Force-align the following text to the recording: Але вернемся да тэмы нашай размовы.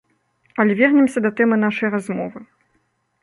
Але 0.63 0.77
вернемся 0.79 1.23
да 1.27 1.31
тэмы 1.41 1.55
нашай 1.65 1.89
размовы. 1.97 2.39